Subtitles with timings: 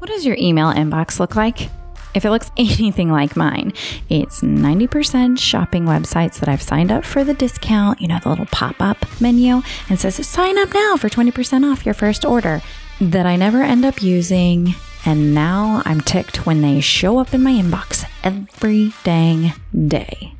[0.00, 1.68] What does your email inbox look like?
[2.14, 3.74] If it looks anything like mine,
[4.08, 8.46] it's 90% shopping websites that I've signed up for the discount, you know, the little
[8.46, 9.60] pop up menu,
[9.90, 12.62] and says sign up now for 20% off your first order
[12.98, 14.74] that I never end up using.
[15.04, 19.52] And now I'm ticked when they show up in my inbox every dang
[19.86, 20.32] day.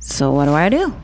[0.00, 0.94] So, what do I do?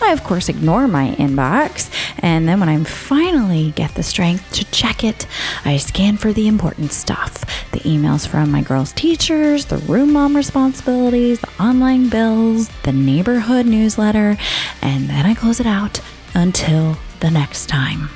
[0.00, 1.90] I, of course, ignore my inbox,
[2.20, 5.26] and then when I finally get the strength to check it,
[5.64, 10.34] I scan for the important stuff the emails from my girls' teachers, the room mom
[10.34, 14.36] responsibilities, the online bills, the neighborhood newsletter,
[14.82, 16.00] and then I close it out
[16.34, 18.08] until the next time.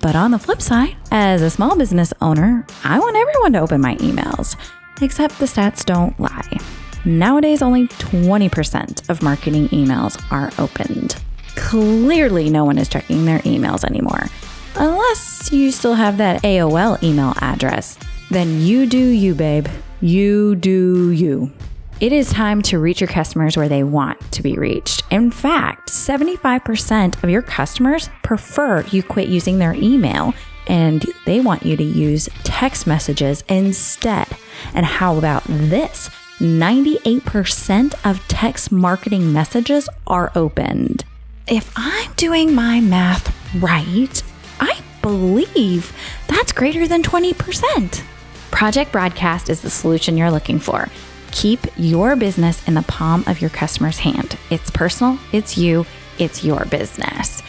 [0.00, 3.80] But on the flip side, as a small business owner, I want everyone to open
[3.80, 4.56] my emails,
[5.02, 6.58] except the stats don't lie.
[7.08, 11.16] Nowadays, only 20% of marketing emails are opened.
[11.56, 14.26] Clearly, no one is checking their emails anymore.
[14.74, 17.96] Unless you still have that AOL email address.
[18.30, 19.68] Then you do you, babe.
[20.02, 21.50] You do you.
[21.98, 25.02] It is time to reach your customers where they want to be reached.
[25.10, 30.34] In fact, 75% of your customers prefer you quit using their email
[30.66, 34.28] and they want you to use text messages instead.
[34.74, 36.10] And how about this?
[36.38, 41.04] 98% of text marketing messages are opened.
[41.48, 44.22] If I'm doing my math right,
[44.60, 45.92] I believe
[46.28, 48.04] that's greater than 20%.
[48.52, 50.88] Project Broadcast is the solution you're looking for.
[51.32, 54.38] Keep your business in the palm of your customer's hand.
[54.50, 55.86] It's personal, it's you,
[56.18, 57.42] it's your business.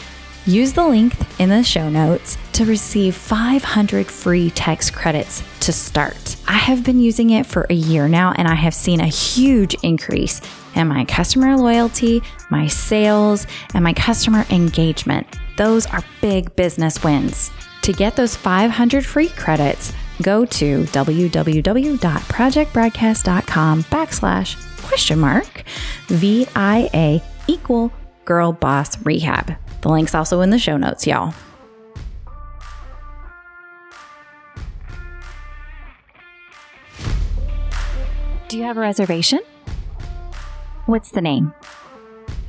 [0.46, 6.36] Use the link in the show notes to receive 500 free text credits to start.
[6.48, 9.74] I have been using it for a year now and I have seen a huge
[9.82, 10.40] increase
[10.74, 15.26] in my customer loyalty, my sales, and my customer engagement.
[15.58, 17.50] Those are big business wins.
[17.82, 25.64] To get those 500 free credits, go to www.projectbroadcast.com backslash question mark
[26.06, 27.92] VIA equal
[28.24, 29.54] girl boss rehab.
[29.82, 31.34] The link's also in the show notes, y'all.
[38.48, 39.40] Do you have a reservation?
[40.86, 41.54] What's the name?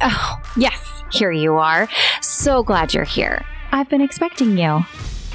[0.02, 1.88] Oh, yes, here you are.
[2.22, 3.46] So glad you're here.
[3.72, 4.84] I've been expecting you.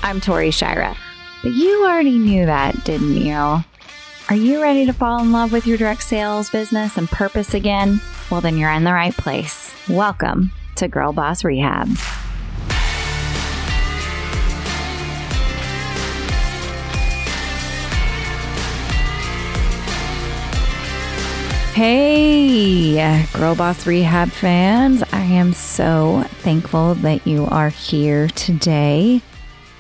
[0.02, 0.96] I'm Tori Shirah.
[1.42, 3.32] But you already knew that, didn't you?
[3.32, 8.00] Are you ready to fall in love with your direct sales business and purpose again?
[8.28, 9.72] Well, then you're in the right place.
[9.88, 11.88] Welcome to Girl Boss Rehab.
[21.76, 25.03] Hey, Girl Boss Rehab fans.
[25.12, 29.20] I am so thankful that you are here today.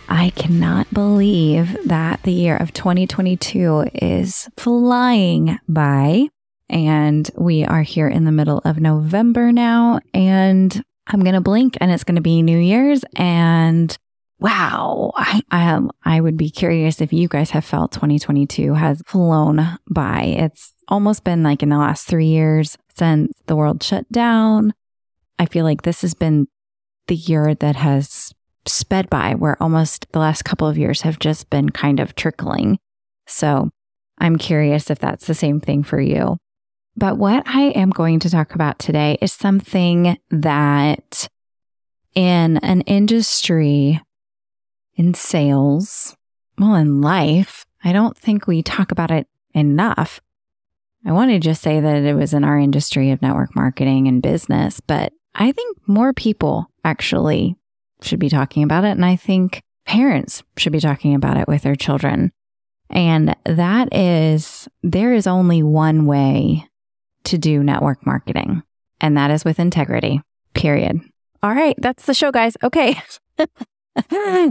[0.06, 6.28] I cannot believe that the year of 2022 is flying by.
[6.68, 10.00] And we are here in the middle of November now.
[10.12, 13.04] And I'm going to blink and it's going to be New Year's.
[13.14, 13.96] And
[14.38, 19.78] wow, I, I, I would be curious if you guys have felt 2022 has flown
[19.88, 20.22] by.
[20.22, 24.74] It's almost been like in the last three years since the world shut down.
[25.38, 26.48] I feel like this has been
[27.06, 28.32] the year that has
[28.66, 32.78] sped by, where almost the last couple of years have just been kind of trickling.
[33.26, 33.70] So
[34.18, 36.38] I'm curious if that's the same thing for you.
[36.96, 41.28] But what I am going to talk about today is something that
[42.14, 44.00] in an industry
[44.94, 46.16] in sales,
[46.58, 50.20] well, in life, I don't think we talk about it enough.
[51.04, 54.22] I want to just say that it was in our industry of network marketing and
[54.22, 57.56] business, but I think more people actually
[58.00, 58.92] should be talking about it.
[58.92, 62.32] And I think parents should be talking about it with their children.
[62.88, 66.66] And that is, there is only one way
[67.26, 68.62] to do network marketing,
[69.00, 70.22] and that is with integrity,
[70.54, 71.00] period.
[71.42, 72.56] All right, that's the show, guys.
[72.62, 73.00] Okay.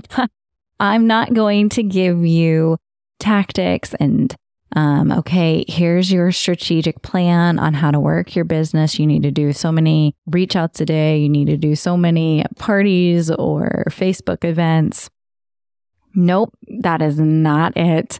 [0.79, 2.77] I'm not going to give you
[3.19, 4.35] tactics and
[4.75, 8.99] um, okay, here's your strategic plan on how to work your business.
[8.99, 11.17] You need to do so many reach outs a day.
[11.19, 15.09] You need to do so many parties or Facebook events.
[16.13, 18.19] Nope, that is not it.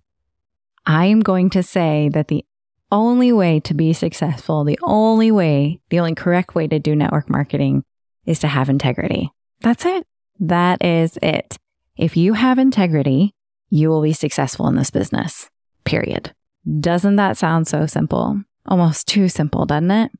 [0.86, 2.46] I am going to say that the
[2.92, 7.30] only way to be successful, the only way, the only correct way to do network
[7.30, 7.84] marketing
[8.26, 9.32] is to have integrity.
[9.62, 10.06] That's it.
[10.40, 11.58] That is it.
[11.98, 13.34] If you have integrity,
[13.70, 15.50] you will be successful in this business,
[15.84, 16.34] period.
[16.80, 18.42] Doesn't that sound so simple?
[18.66, 20.12] Almost too simple, doesn't it?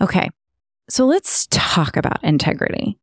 [0.00, 0.28] Okay,
[0.88, 2.98] so let's talk about integrity.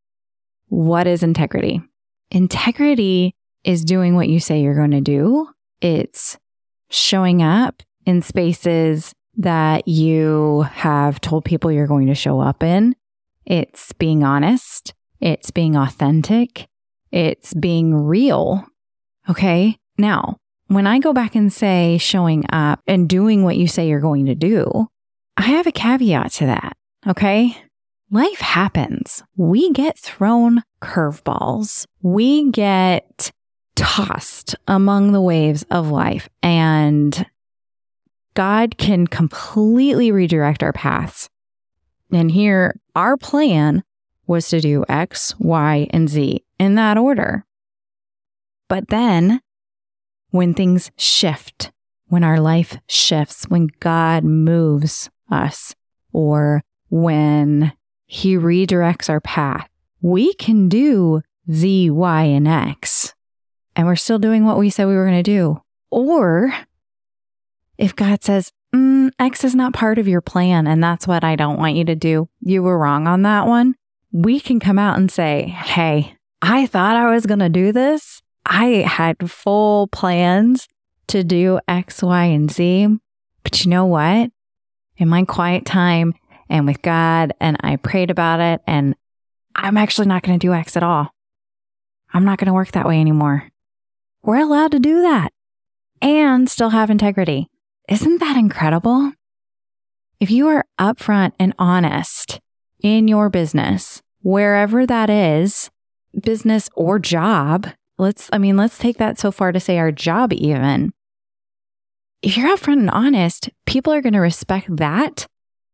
[0.68, 1.82] What is integrity?
[2.30, 5.50] Integrity is doing what you say you're going to do.
[5.82, 6.38] It's
[6.90, 12.96] showing up in spaces that you have told people you're going to show up in.
[13.46, 14.94] It's being honest.
[15.20, 16.68] It's being authentic.
[17.12, 18.66] It's being real.
[19.30, 19.78] Okay.
[19.98, 20.38] Now,
[20.68, 24.26] when I go back and say showing up and doing what you say you're going
[24.28, 24.88] to do,
[25.38, 26.78] I have a caveat to that.
[27.08, 27.58] Okay.
[28.10, 29.24] Life happens.
[29.38, 31.86] We get thrown curveballs.
[32.02, 33.32] We get
[33.76, 37.26] tossed among the waves of life and
[38.34, 41.30] God can completely redirect our paths.
[42.12, 43.84] And here, our plan
[44.28, 47.46] was to do X, Y, and Z in that order.
[48.68, 49.42] But then,
[50.30, 51.72] when things shift,
[52.08, 55.76] when our life shifts, when God moves us,
[56.14, 57.74] or when
[58.06, 59.68] He redirects our path,
[60.02, 63.14] we can do Z, Y, and X.
[63.76, 65.62] And we're still doing what we said we were going to do.
[65.90, 66.54] Or
[67.78, 71.36] if God says, mm, X is not part of your plan and that's what I
[71.36, 73.76] don't want you to do, you were wrong on that one,
[74.12, 78.22] we can come out and say, Hey, I thought I was going to do this.
[78.46, 80.68] I had full plans
[81.08, 82.88] to do X, Y, and Z.
[83.44, 84.32] But you know what?
[84.98, 86.14] In my quiet time
[86.50, 88.96] and with God, and I prayed about it, and
[89.56, 91.14] I'm actually not going to do X at all.
[92.14, 93.50] I'm not going to work that way anymore.
[94.24, 95.32] We're allowed to do that
[96.02, 97.51] and still have integrity.
[97.92, 99.12] Isn't that incredible?
[100.22, 102.40] If you are upfront and honest
[102.82, 105.70] in your business, wherever that is,
[106.24, 107.68] business or job,
[107.98, 110.94] let's, I mean, let's take that so far to say our job even.
[112.22, 115.28] If you're upfront and honest, people are going to respect that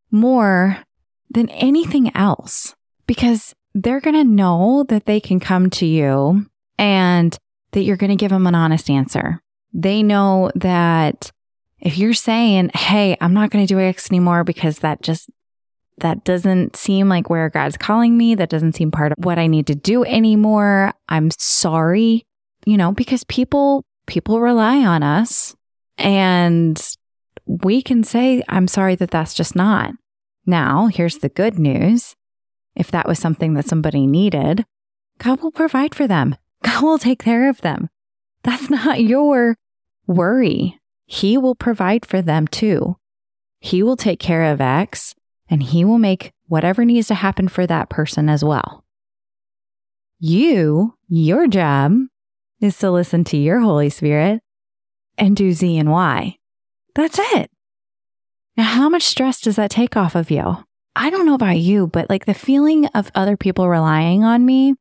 [0.10, 0.80] more
[1.30, 2.74] than anything else
[3.06, 6.48] because they're going to know that they can come to you
[6.80, 7.38] and
[7.74, 9.40] that you're going to give them an honest answer.
[9.72, 11.31] They know that
[11.88, 15.30] if you're saying, Hey, I'm not going to do X anymore because that just,
[16.00, 18.36] that doesn't seem like where God's calling me.
[18.36, 20.92] That doesn't seem part of what I need to do anymore.
[21.07, 22.25] I'm sorry,
[22.66, 25.56] you know, because people, people rely on us
[25.98, 26.78] and
[27.45, 29.94] we can say, I'm sorry that that's just not.
[30.45, 32.18] Now, here's the good news.
[32.75, 34.66] If that was something that somebody needed,
[35.19, 36.36] God will provide for them.
[36.63, 37.90] God will take care of them.
[38.44, 39.56] That's not your
[40.06, 40.76] worry.
[41.07, 42.98] He will provide for them too.
[43.59, 45.15] He will take care of X
[45.50, 48.83] and he will make whatever needs to happen for that person as well.
[50.19, 51.94] You, your job
[52.59, 54.42] is to listen to your Holy Spirit
[55.18, 56.38] and do Z and Y.
[56.94, 57.50] That's it.
[58.57, 60.63] Now, how much stress does that take off of you?
[60.95, 64.74] I don't know about you, but like the feeling of other people relying on me,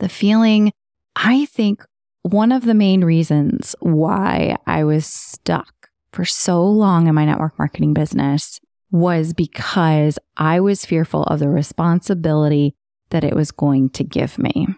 [0.00, 0.72] the feeling,
[1.14, 1.84] I think
[2.22, 7.58] one of the main reasons why I was stuck for so long in my network
[7.58, 8.60] marketing business
[8.90, 12.74] was because I was fearful of the responsibility
[13.10, 14.68] that it was going to give me.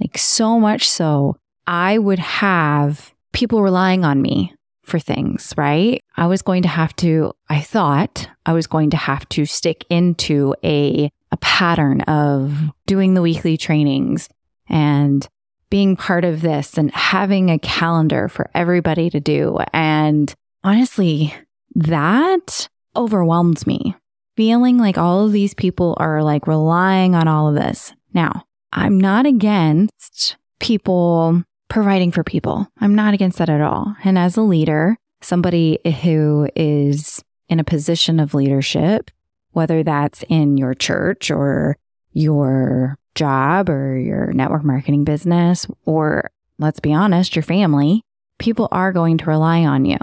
[0.00, 1.36] Like, so much so,
[1.66, 4.54] I would have people relying on me
[4.84, 6.00] for things, right?
[6.16, 9.84] I was going to have to, I thought I was going to have to stick
[9.88, 14.28] into a, a pattern of doing the weekly trainings
[14.68, 15.26] and
[15.74, 19.58] being part of this and having a calendar for everybody to do.
[19.72, 20.32] And
[20.62, 21.34] honestly,
[21.74, 23.96] that overwhelmed me.
[24.36, 27.92] Feeling like all of these people are like relying on all of this.
[28.12, 32.68] Now, I'm not against people providing for people.
[32.80, 33.96] I'm not against that at all.
[34.04, 39.10] And as a leader, somebody who is in a position of leadership,
[39.50, 41.76] whether that's in your church or
[42.12, 48.02] your job or your network marketing business, or let's be honest, your family,
[48.38, 49.98] people are going to rely on you.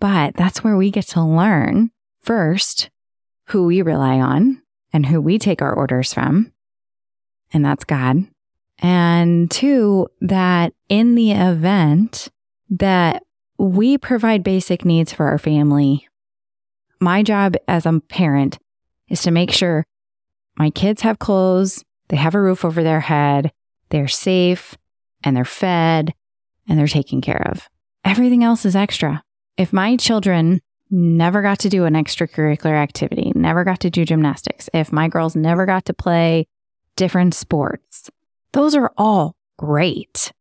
[0.00, 1.90] But that's where we get to learn
[2.22, 2.90] first
[3.46, 4.62] who we rely on
[4.92, 6.52] and who we take our orders from.
[7.52, 8.26] And that's God.
[8.78, 12.28] And two, that in the event
[12.68, 13.22] that
[13.58, 16.06] we provide basic needs for our family,
[17.00, 18.58] my job as a parent
[19.08, 19.84] is to make sure
[20.58, 23.52] my kids have clothes, they have a roof over their head,
[23.90, 24.76] they're safe,
[25.22, 26.14] and they're fed,
[26.68, 27.68] and they're taken care of.
[28.04, 29.22] Everything else is extra.
[29.56, 30.60] If my children
[30.90, 35.34] never got to do an extracurricular activity, never got to do gymnastics, if my girls
[35.34, 36.46] never got to play
[36.94, 38.10] different sports,
[38.52, 40.32] those are all great.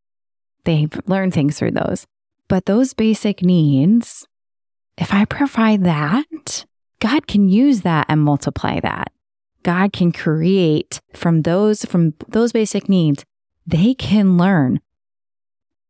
[0.64, 2.06] They've learned things through those.
[2.48, 4.28] But those basic needs,
[4.98, 6.66] if I provide that,
[7.00, 9.12] God can use that and multiply that.
[9.66, 13.26] God can create from those from those basic needs
[13.66, 14.80] they can learn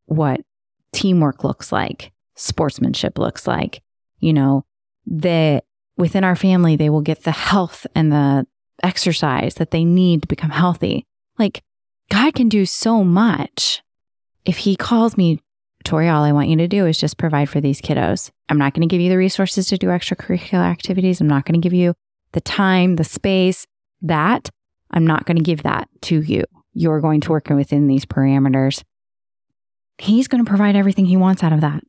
[0.06, 0.40] what
[0.92, 3.82] teamwork looks like, sportsmanship looks like.
[4.18, 4.64] You know,
[5.06, 5.64] that
[5.98, 8.46] within our family, they will get the health and the
[8.82, 11.04] exercise that they need to become healthy.
[11.38, 11.62] Like,
[12.10, 13.82] God can do so much.
[14.46, 15.42] If He calls me,
[15.84, 18.30] Tori, all I want you to do is just provide for these kiddos.
[18.48, 21.20] I'm not going to give you the resources to do extracurricular activities.
[21.20, 21.94] I'm not going to give you
[22.36, 23.66] the time, the space,
[24.02, 24.50] that.
[24.90, 26.44] I'm not going to give that to you.
[26.74, 28.82] You're going to work within these parameters.
[29.96, 31.82] He's going to provide everything he wants out of that.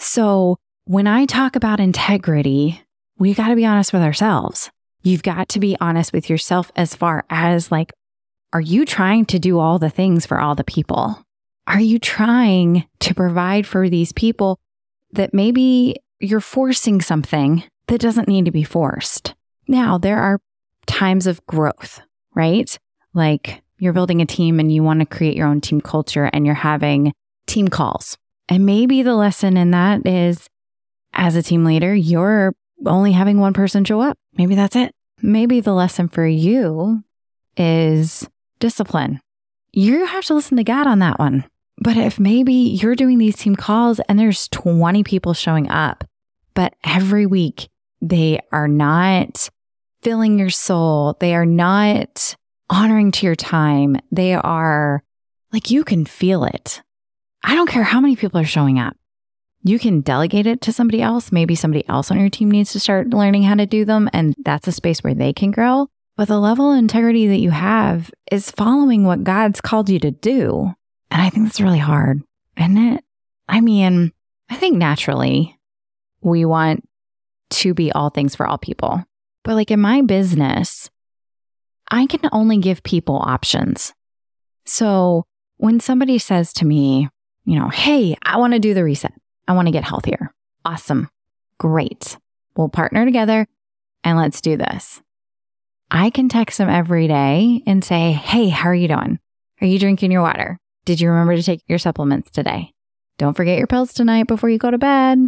[0.00, 0.56] So
[0.86, 2.82] when I talk about integrity,
[3.16, 4.72] we got to be honest with ourselves.
[5.04, 7.92] You've got to be honest with yourself as far as like,
[8.52, 11.22] are you trying to do all the things for all the people?
[11.68, 14.58] Are you trying to provide for these people
[15.12, 19.34] that maybe you're forcing something that doesn't need to be forced?
[19.72, 20.38] Now, there are
[20.86, 22.02] times of growth,
[22.34, 22.78] right?
[23.14, 26.44] Like you're building a team and you want to create your own team culture and
[26.44, 27.14] you're having
[27.46, 28.18] team calls.
[28.50, 30.46] And maybe the lesson in that is
[31.14, 34.18] as a team leader, you're only having one person show up.
[34.36, 34.94] Maybe that's it.
[35.22, 37.02] Maybe the lesson for you
[37.56, 39.20] is discipline.
[39.72, 41.46] You have to listen to God on that one.
[41.78, 46.04] But if maybe you're doing these team calls and there's 20 people showing up,
[46.52, 47.70] but every week
[48.02, 49.48] they are not
[50.02, 52.36] filling your soul, they are not
[52.68, 55.02] honoring to your time, they are
[55.52, 56.82] like you can feel it.
[57.44, 58.96] I don't care how many people are showing up.
[59.64, 61.30] You can delegate it to somebody else.
[61.30, 64.34] Maybe somebody else on your team needs to start learning how to do them, and
[64.44, 65.88] that's a space where they can grow.
[66.16, 70.10] But the level of integrity that you have is following what God's called you to
[70.10, 70.74] do.
[71.10, 72.22] And I think that's really hard,
[72.56, 73.04] isn't it?
[73.48, 74.12] I mean,
[74.50, 75.58] I think naturally
[76.20, 76.88] we want
[77.50, 79.04] to be all things for all people.
[79.44, 80.90] But like in my business,
[81.90, 83.92] I can only give people options.
[84.64, 85.24] So
[85.56, 87.08] when somebody says to me,
[87.44, 89.12] you know, hey, I want to do the reset.
[89.48, 90.32] I want to get healthier.
[90.64, 91.08] Awesome.
[91.58, 92.16] Great.
[92.56, 93.46] We'll partner together
[94.04, 95.00] and let's do this.
[95.90, 99.18] I can text them every day and say, Hey, how are you doing?
[99.60, 100.58] Are you drinking your water?
[100.84, 102.72] Did you remember to take your supplements today?
[103.18, 105.18] Don't forget your pills tonight before you go to bed.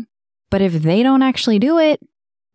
[0.50, 2.00] But if they don't actually do it,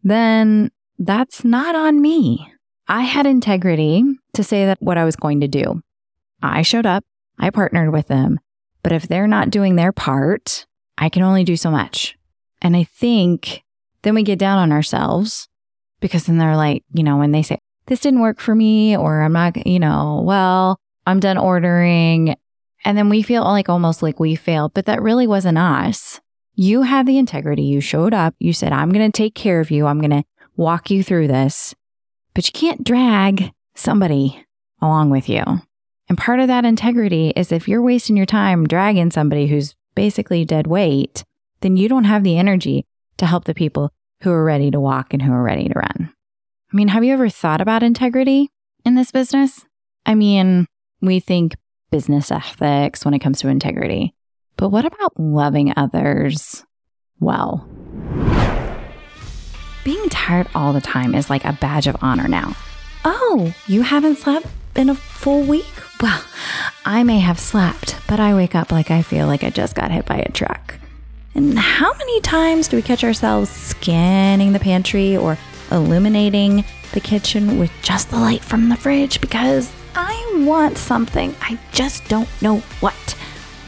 [0.04, 2.52] then that's not on me.
[2.88, 4.04] I had integrity
[4.34, 5.82] to say that what I was going to do.
[6.42, 7.06] I showed up,
[7.40, 8.40] I partnered with them,
[8.84, 10.66] but if they're not doing their part,
[10.98, 12.18] I can only do so much.
[12.62, 13.64] And I think
[14.02, 15.48] then we get down on ourselves
[16.02, 19.22] because then they're like, you know, when they say, this didn't work for me, or
[19.22, 22.36] I'm not, you know, well, I'm done ordering.
[22.86, 26.20] And then we feel like almost like we failed, but that really wasn't us.
[26.56, 27.64] You had the integrity.
[27.64, 28.36] You showed up.
[28.38, 29.88] You said, I'm going to take care of you.
[29.88, 30.24] I'm going to
[30.60, 31.74] walk you through this,
[32.34, 34.46] but you can't drag somebody
[34.82, 35.42] along with you.
[36.10, 40.44] And part of that integrity is if you're wasting your time dragging somebody who's basically
[40.44, 41.24] dead weight,
[41.62, 42.86] then you don't have the energy
[43.18, 46.14] to help the people who are ready to walk and who are ready to run.
[46.72, 48.50] I mean, have you ever thought about integrity
[48.84, 49.66] in this business?
[50.06, 50.68] I mean,
[51.02, 51.56] we think
[51.90, 54.14] business ethics when it comes to integrity,
[54.58, 56.66] but what about loving others
[57.20, 57.68] well?
[59.90, 62.56] Being tired all the time is like a badge of honor now.
[63.04, 65.66] Oh, you haven't slept in a full week?
[66.00, 66.24] Well,
[66.86, 69.90] I may have slept, but I wake up like I feel like I just got
[69.90, 70.76] hit by a truck.
[71.34, 75.40] And how many times do we catch ourselves scanning the pantry or
[75.72, 81.34] illuminating the kitchen with just the light from the fridge because I want something.
[81.42, 83.09] I just don't know what.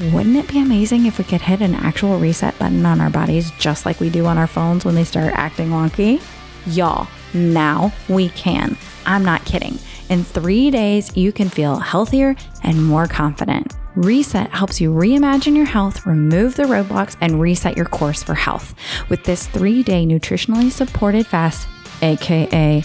[0.10, 3.52] Wouldn't it be amazing if we could hit an actual reset button on our bodies
[3.60, 6.20] just like we do on our phones when they start acting wonky?
[6.66, 8.76] Y'all, now we can.
[9.06, 9.78] I'm not kidding.
[10.10, 13.74] In three days, you can feel healthier and more confident.
[13.96, 18.74] Reset helps you reimagine your health, remove the roadblocks, and reset your course for health.
[19.08, 21.68] With this three day nutritionally supported fast,
[22.02, 22.84] aka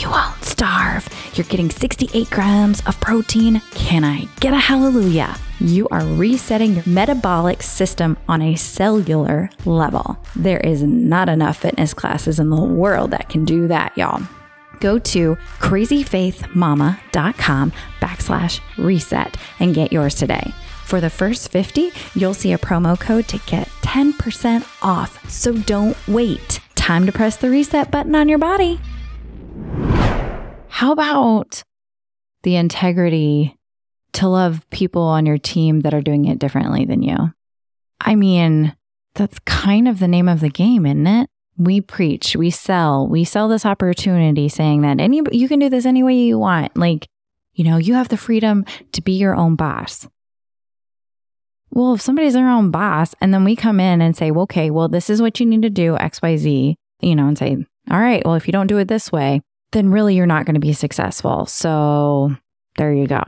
[0.00, 1.08] you won't starve.
[1.34, 3.62] You're getting 68 grams of protein.
[3.76, 5.38] Can I get a hallelujah?
[5.58, 10.18] You are resetting your metabolic system on a cellular level.
[10.36, 14.20] There is not enough fitness classes in the world that can do that, y'all.
[14.80, 20.52] Go to crazyfaithmama.com backslash reset and get yours today.
[20.84, 25.30] For the first 50, you'll see a promo code to get 10% off.
[25.30, 26.60] So don't wait.
[26.74, 28.78] Time to press the reset button on your body.
[30.68, 31.62] How about
[32.42, 33.56] the integrity
[34.16, 37.32] to love people on your team that are doing it differently than you?
[38.00, 38.74] I mean,
[39.14, 41.30] that's kind of the name of the game, isn't it?
[41.58, 45.86] We preach, we sell, we sell this opportunity saying that any you can do this
[45.86, 46.76] any way you want.
[46.76, 47.08] Like,
[47.54, 50.06] you know, you have the freedom to be your own boss.
[51.70, 54.70] Well, if somebody's their own boss and then we come in and say, well, okay,
[54.70, 57.56] well, this is what you need to do, XYZ, you know, and say,
[57.90, 59.40] all right, well, if you don't do it this way,
[59.72, 61.46] then really you're not going to be successful.
[61.46, 62.34] So
[62.76, 63.22] there you go.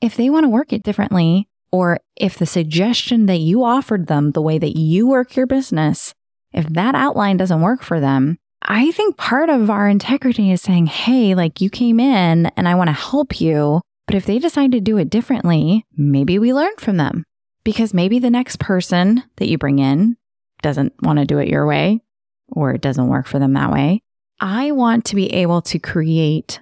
[0.00, 4.32] If they want to work it differently, or if the suggestion that you offered them,
[4.32, 6.14] the way that you work your business,
[6.52, 10.86] if that outline doesn't work for them, I think part of our integrity is saying,
[10.86, 13.80] hey, like you came in and I want to help you.
[14.06, 17.24] But if they decide to do it differently, maybe we learn from them
[17.62, 20.16] because maybe the next person that you bring in
[20.62, 22.00] doesn't want to do it your way
[22.48, 24.02] or it doesn't work for them that way.
[24.40, 26.60] I want to be able to create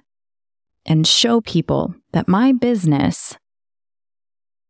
[0.85, 3.37] and show people that my business,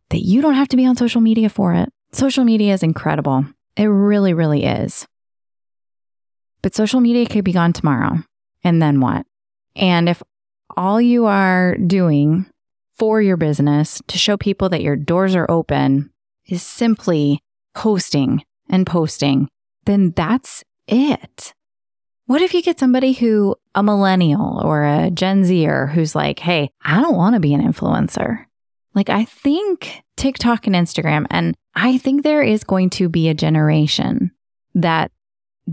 [0.10, 1.90] that you don't have to be on social media for it.
[2.12, 3.46] Social media is incredible.
[3.76, 5.08] It really, really is.
[6.62, 8.24] But social media could be gone tomorrow.
[8.64, 9.26] And then what?
[9.76, 10.22] And if
[10.76, 12.46] all you are doing
[12.98, 16.12] for your business to show people that your doors are open
[16.46, 17.40] is simply
[17.74, 19.48] posting and posting,
[19.86, 21.54] then that's it.
[22.30, 26.70] What if you get somebody who, a millennial or a Gen Zer, who's like, hey,
[26.80, 28.46] I don't want to be an influencer?
[28.94, 33.34] Like, I think TikTok and Instagram, and I think there is going to be a
[33.34, 34.30] generation
[34.76, 35.12] that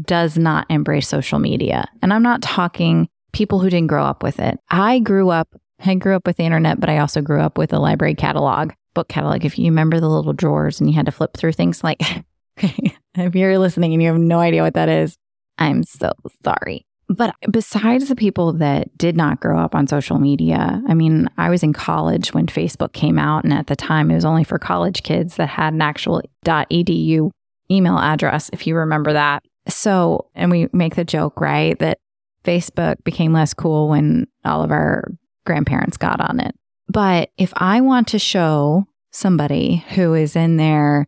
[0.00, 1.84] does not embrace social media.
[2.00, 4.58] And I'm not talking people who didn't grow up with it.
[4.70, 7.74] I grew up, I grew up with the internet, but I also grew up with
[7.74, 9.44] a library catalog, book catalog.
[9.44, 12.00] If you remember the little drawers and you had to flip through things like,
[12.56, 15.18] if you're listening and you have no idea what that is,
[15.58, 16.12] I'm so
[16.44, 16.86] sorry.
[17.08, 21.50] But besides the people that did not grow up on social media, I mean, I
[21.50, 24.58] was in college when Facebook came out, and at the time it was only for
[24.58, 27.30] college kids that had an actual .edu
[27.70, 29.44] email address, if you remember that.
[29.68, 31.98] So, and we make the joke, right, that
[32.44, 35.04] Facebook became less cool when all of our
[35.44, 36.54] grandparents got on it.
[36.88, 41.06] But if I want to show somebody who is in their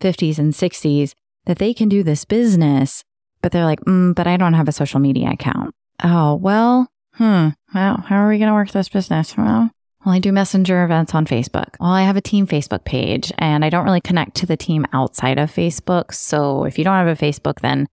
[0.00, 1.14] 50s and 60s
[1.46, 3.04] that they can do this business,
[3.42, 5.74] but they're like, mm, but I don't have a social media account.
[6.02, 9.36] Oh, well, hmm, well, how are we going to work this business?
[9.36, 9.70] Well,
[10.04, 11.74] well, I do messenger events on Facebook.
[11.80, 14.86] Well, I have a team Facebook page and I don't really connect to the team
[14.92, 16.14] outside of Facebook.
[16.14, 17.88] So if you don't have a Facebook, then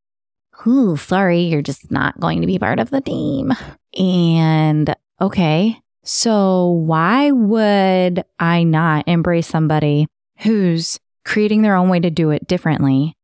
[0.66, 3.52] whoo, sorry, you're just not going to be part of the team.
[3.98, 10.08] And okay, so why would I not embrace somebody
[10.40, 13.16] who's creating their own way to do it differently?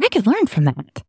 [0.00, 1.02] I could learn from that.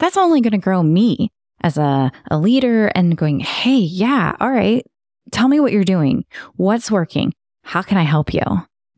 [0.00, 1.30] That's only going to grow me
[1.62, 4.84] as a, a leader and going, hey, yeah, all right,
[5.30, 6.24] Tell me what you're doing.
[6.56, 7.32] What's working?
[7.62, 8.42] How can I help you?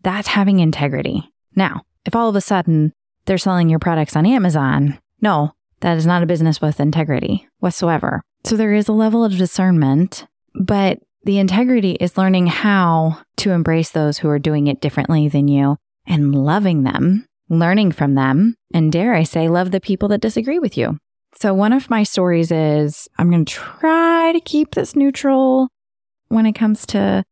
[0.02, 1.30] That's having integrity.
[1.54, 2.92] Now, if all of a sudden
[3.26, 8.22] they're selling your products on Amazon, no, that is not a business with integrity whatsoever.
[8.44, 13.90] So there is a level of discernment, but the integrity is learning how to embrace
[13.90, 17.26] those who are doing it differently than you and loving them,
[17.58, 20.98] learning from them, and dare I say, love the people that disagree with you.
[21.34, 25.68] So, one of my stories is I'm going to try to keep this neutral
[26.28, 27.24] when it comes to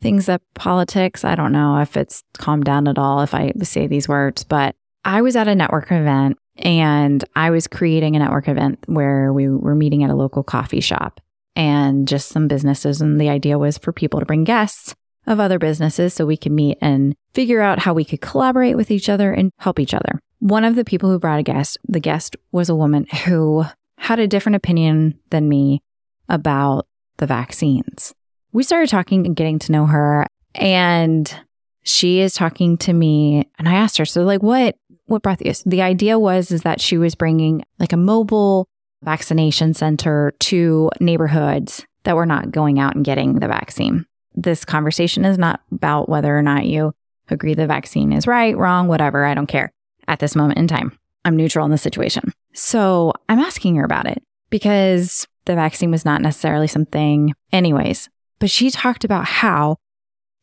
[0.00, 1.24] things that politics.
[1.24, 4.76] I don't know if it's calmed down at all if I say these words, but
[5.04, 9.48] I was at a network event and I was creating a network event where we
[9.48, 11.20] were meeting at a local coffee shop
[11.54, 13.00] and just some businesses.
[13.00, 14.94] And the idea was for people to bring guests
[15.28, 18.90] of other businesses so we could meet and figure out how we could collaborate with
[18.90, 20.20] each other and help each other.
[20.40, 23.64] One of the people who brought a guest, the guest was a woman who
[23.98, 25.82] had a different opinion than me
[26.28, 26.86] about
[27.18, 28.14] the vaccines
[28.52, 31.34] we started talking and getting to know her and
[31.82, 35.62] she is talking to me and I asked her, so like what what brought this?
[35.64, 38.68] The idea was is that she was bringing like a mobile
[39.02, 44.04] vaccination center to neighborhoods that were not going out and getting the vaccine.
[44.40, 46.94] This conversation is not about whether or not you
[47.28, 49.24] agree the vaccine is right, wrong, whatever.
[49.24, 49.72] I don't care
[50.06, 50.96] at this moment in time.
[51.24, 52.32] I'm neutral in the situation.
[52.54, 58.48] So I'm asking her about it because the vaccine was not necessarily something, anyways, but
[58.48, 59.76] she talked about how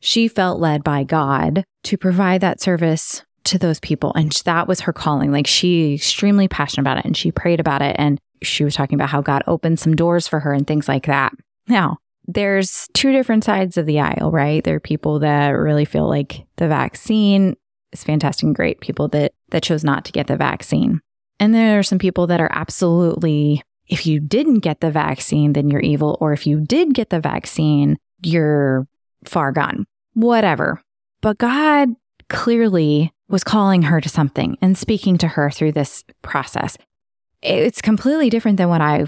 [0.01, 4.11] she felt led by God to provide that service to those people.
[4.13, 5.31] And that was her calling.
[5.31, 7.95] Like she extremely passionate about it and she prayed about it.
[7.97, 11.05] And she was talking about how God opened some doors for her and things like
[11.05, 11.31] that.
[11.67, 14.63] Now, there's two different sides of the aisle, right?
[14.63, 17.55] There are people that really feel like the vaccine
[17.91, 21.01] is fantastic and great, people that that chose not to get the vaccine.
[21.39, 25.69] And there are some people that are absolutely if you didn't get the vaccine, then
[25.69, 26.17] you're evil.
[26.19, 28.87] Or if you did get the vaccine, you're
[29.25, 29.85] far gone.
[30.13, 30.81] Whatever.
[31.21, 31.89] But God
[32.29, 36.77] clearly was calling her to something and speaking to her through this process.
[37.41, 39.05] It's completely different than what I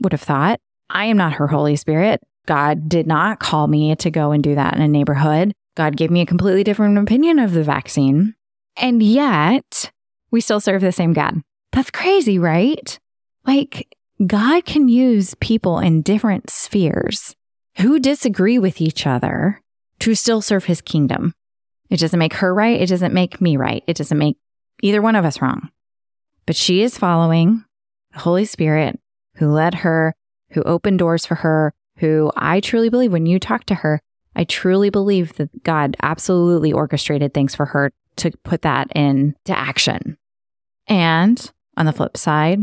[0.00, 0.60] would have thought.
[0.88, 2.22] I am not her Holy Spirit.
[2.46, 5.52] God did not call me to go and do that in a neighborhood.
[5.76, 8.34] God gave me a completely different opinion of the vaccine.
[8.76, 9.90] And yet
[10.30, 11.42] we still serve the same God.
[11.72, 12.98] That's crazy, right?
[13.46, 17.34] Like God can use people in different spheres
[17.78, 19.60] who disagree with each other
[20.00, 21.34] to still serve his kingdom.
[21.90, 22.80] It doesn't make her right.
[22.80, 23.82] It doesn't make me right.
[23.86, 24.36] It doesn't make
[24.82, 25.70] either one of us wrong.
[26.46, 27.64] But she is following
[28.12, 29.00] the Holy Spirit
[29.36, 30.14] who led her,
[30.50, 31.74] who opened doors for her,
[32.04, 34.00] who I truly believe when you talk to her,
[34.36, 40.18] I truly believe that God absolutely orchestrated things for her to put that into action.
[40.86, 42.60] And on the flip side,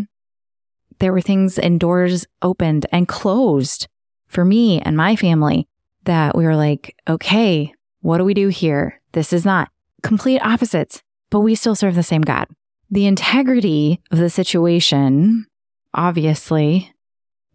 [0.99, 3.87] there were things and doors opened and closed
[4.27, 5.67] for me and my family
[6.03, 9.01] that we were like, okay, what do we do here?
[9.13, 9.71] This is not
[10.03, 11.01] complete opposites,
[11.31, 12.47] but we still serve the same God.
[12.91, 15.47] The integrity of the situation,
[15.95, 16.93] obviously,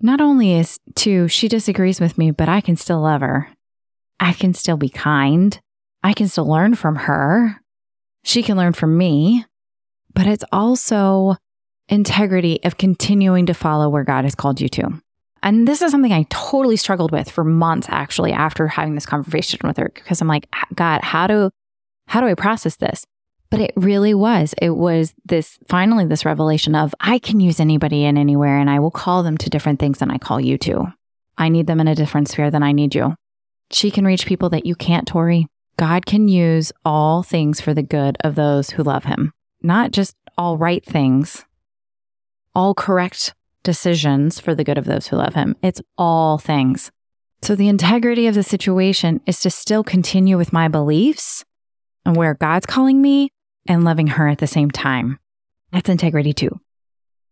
[0.01, 3.49] not only is to, she disagrees with me, but I can still love her.
[4.21, 5.59] I can still be kind.
[6.03, 7.61] I can still learn from her.
[8.25, 9.45] She can learn from me.
[10.15, 11.37] But it's also
[11.89, 15.01] integrity of continuing to follow where God has called you to.
[15.43, 19.61] And this is something I totally struggled with for months actually after having this conversation
[19.65, 21.51] with her because I'm like, God, how do
[22.09, 23.05] how do I process this?
[23.51, 24.55] But it really was.
[24.61, 28.81] It was this finally this revelation of I can use anybody in anywhere and I
[28.81, 30.93] will call them to different things than I call you to.
[31.39, 33.15] I need them in a different sphere than I need you.
[33.71, 35.47] She can reach people that you can't, Tori.
[35.77, 39.33] God can use all things for the good of those who love him,
[39.63, 41.45] not just all right things,
[42.55, 45.57] all correct decisions for the good of those who love him.
[45.63, 46.91] It's all things.
[47.43, 51.45] So the integrity of the situation is to still continue with my beliefs
[52.05, 53.31] and where God's calling me
[53.69, 55.19] and loving her at the same time.
[55.73, 56.61] That's integrity too.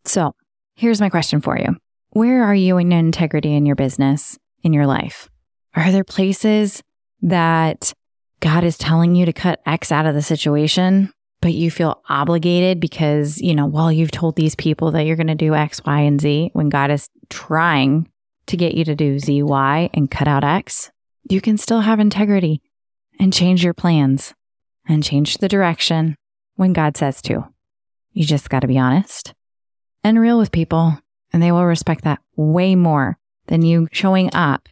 [0.05, 0.35] So
[0.75, 1.77] here's my question for you
[2.11, 5.29] Where are you in integrity in your business, in your life?
[5.75, 6.83] Are there places
[7.23, 7.93] that
[8.41, 12.79] God is telling you to cut X out of the situation, but you feel obligated
[12.79, 16.01] because, you know, while you've told these people that you're going to do X, Y,
[16.01, 18.09] and Z, when God is trying
[18.47, 20.91] to get you to do Z, Y, and cut out X,
[21.31, 22.61] you can still have integrity
[23.19, 24.35] and change your plans
[24.87, 26.17] and change the direction
[26.57, 27.47] when God says to.
[28.13, 29.35] You just got to be honest
[30.05, 30.99] and real with people,
[31.33, 34.69] and they will respect that way more than you showing up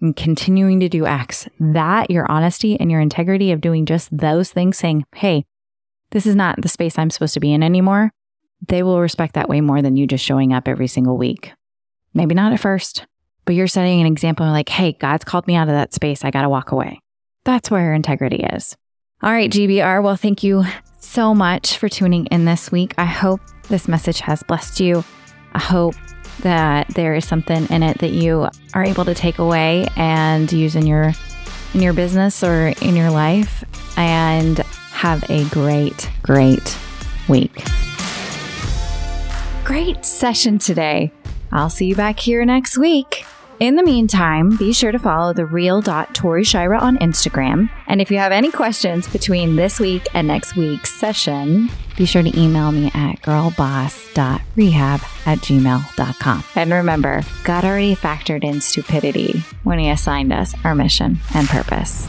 [0.00, 1.48] and continuing to do X.
[1.60, 5.44] That, your honesty and your integrity of doing just those things, saying, hey,
[6.10, 8.12] this is not the space I'm supposed to be in anymore,
[8.66, 11.52] they will respect that way more than you just showing up every single week.
[12.14, 13.06] Maybe not at first,
[13.44, 16.24] but you're setting an example like, hey, God's called me out of that space.
[16.24, 17.00] I got to walk away.
[17.44, 18.76] That's where your integrity is.
[19.22, 20.02] All right, GBR.
[20.02, 20.64] Well, thank you
[21.00, 22.92] so much for tuning in this week.
[22.98, 25.02] I hope this message has blessed you.
[25.54, 25.94] I hope
[26.40, 30.76] that there is something in it that you are able to take away and use
[30.76, 31.14] in your
[31.72, 33.64] in your business or in your life
[33.96, 34.58] and
[34.90, 36.78] have a great great
[37.26, 37.64] week.
[39.64, 41.10] Great session today.
[41.52, 43.24] I'll see you back here next week.
[43.58, 47.70] In the meantime, be sure to follow the real Tori Shirah on Instagram.
[47.86, 52.22] And if you have any questions between this week and next week's session, be sure
[52.22, 56.44] to email me at girlboss.rehab at gmail.com.
[56.54, 62.06] And remember, God already factored in stupidity when He assigned us our mission and purpose.